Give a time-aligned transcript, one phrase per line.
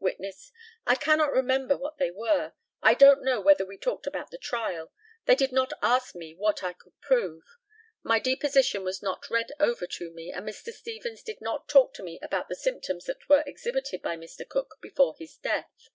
[0.00, 0.52] Witness:
[0.84, 2.52] I cannot remember what they were.
[2.82, 4.92] I don't know whether we talked about the trial.
[5.24, 7.42] They did not ask me what I could prove.
[8.02, 10.74] My deposition was not read over to me, and Mr.
[10.74, 14.46] Stevens did not talk to me about the symptoms that were exhibited by Mr.
[14.46, 15.88] Cook before his death.